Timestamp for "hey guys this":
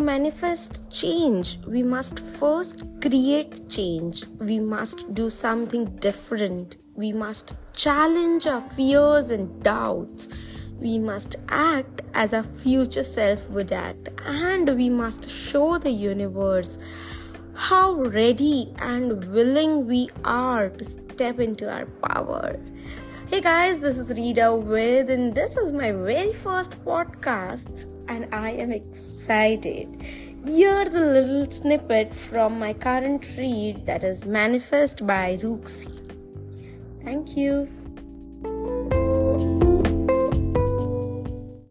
23.28-23.98